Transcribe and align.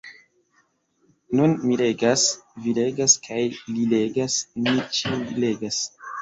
Nun 1.39 1.51
mi 1.65 1.77
legas, 1.81 2.23
vi 2.63 2.73
legas 2.79 3.15
kaj 3.27 3.37
li 3.75 3.85
legas; 3.93 4.39
ni 4.65 4.75
ĉiuj 5.01 5.23
legas. 5.47 5.81